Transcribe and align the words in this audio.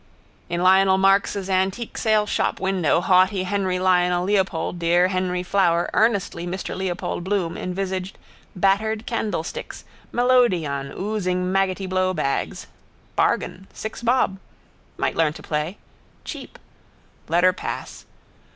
In 0.49 0.63
Lionel 0.63 0.97
Marks's 0.97 1.47
antique 1.47 1.95
saleshop 1.95 2.59
window 2.59 3.01
haughty 3.01 3.43
Henry 3.43 3.77
Lionel 3.77 4.23
Leopold 4.23 4.79
dear 4.79 5.09
Henry 5.09 5.43
Flower 5.43 5.91
earnestly 5.93 6.47
Mr 6.47 6.75
Leopold 6.75 7.23
Bloom 7.23 7.55
envisaged 7.55 8.17
battered 8.55 9.05
candlesticks 9.05 9.85
melodeon 10.11 10.91
oozing 10.91 11.51
maggoty 11.51 11.85
blowbags. 11.85 12.65
Bargain: 13.15 13.67
six 13.73 14.01
bob. 14.01 14.39
Might 14.97 15.15
learn 15.15 15.33
to 15.33 15.43
play. 15.43 15.77
Cheap. 16.25 16.57
Let 17.27 17.43
her 17.43 17.53
pass. 17.53 18.05